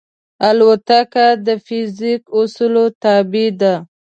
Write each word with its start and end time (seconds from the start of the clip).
الوتکه 0.47 1.27
د 1.45 1.47
فزیک 1.65 2.21
اصولو 2.39 2.85
تابع 3.03 3.47
ده. 3.59 3.75